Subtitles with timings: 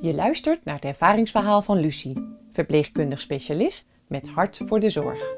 [0.00, 5.34] Je luistert naar het ervaringsverhaal van Lucie, verpleegkundig specialist met hart voor de zorg.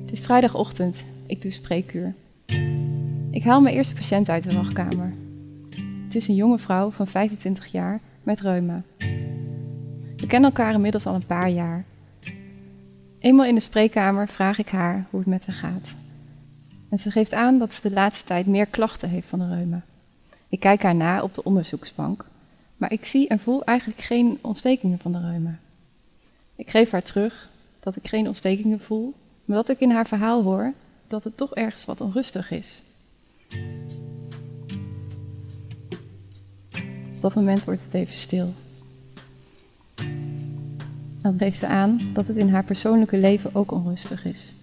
[0.00, 1.06] Het is vrijdagochtend.
[1.26, 2.14] Ik doe spreekuur.
[3.30, 5.14] Ik haal mijn eerste patiënt uit de wachtkamer.
[6.04, 8.82] Het is een jonge vrouw van 25 jaar met reuma.
[10.16, 11.84] We kennen elkaar inmiddels al een paar jaar.
[13.20, 15.96] Eenmaal in de spreekkamer vraag ik haar hoe het met haar gaat.
[16.88, 19.82] En ze geeft aan dat ze de laatste tijd meer klachten heeft van de reuma.
[20.48, 22.24] Ik kijk haar na op de onderzoeksbank,
[22.76, 25.58] maar ik zie en voel eigenlijk geen ontstekingen van de reuma.
[26.56, 27.48] Ik geef haar terug
[27.80, 29.14] dat ik geen ontstekingen voel,
[29.44, 30.72] maar dat ik in haar verhaal hoor
[31.06, 32.82] dat het toch ergens wat onrustig is.
[37.14, 38.54] Op dat moment wordt het even stil.
[41.22, 44.54] Dan geeft ze aan dat het in haar persoonlijke leven ook onrustig is.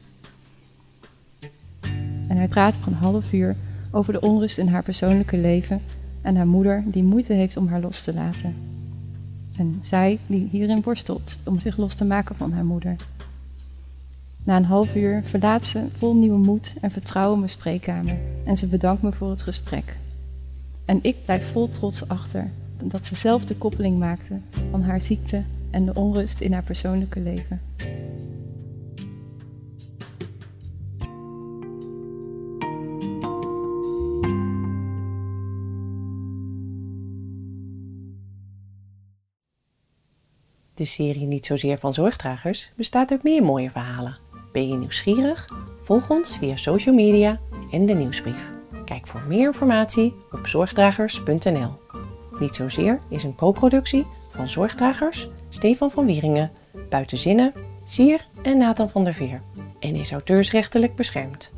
[2.28, 3.56] En wij praten voor een half uur
[3.92, 5.82] over de onrust in haar persoonlijke leven
[6.22, 8.56] en haar moeder die moeite heeft om haar los te laten.
[9.58, 12.96] En zij die hierin worstelt om zich los te maken van haar moeder.
[14.46, 18.68] Na een half uur verlaat ze vol nieuwe moed en vertrouwen mijn spreekkamer en ze
[18.68, 19.98] bedankt me voor het gesprek.
[20.86, 22.52] En ik blijf vol trots achter
[22.84, 24.40] dat ze zelf de koppeling maakte
[24.72, 25.44] van haar ziekte
[25.78, 27.62] en de onrust in haar persoonlijke leven.
[40.74, 44.18] De serie Niet zozeer van zorgdragers bestaat uit meer mooie verhalen.
[44.52, 45.50] Ben je nieuwsgierig?
[45.82, 47.40] Volg ons via social media
[47.72, 48.52] en de nieuwsbrief.
[48.86, 51.72] Kijk voor meer informatie op zorgdragers.nl.
[52.40, 54.06] Niet zozeer is een co-productie
[54.38, 56.52] van Zorgdragers, Stefan van Wieringen,
[56.90, 59.42] Buitenzinnen, Sier en Nathan van der Veer
[59.80, 61.52] en is auteursrechtelijk beschermd.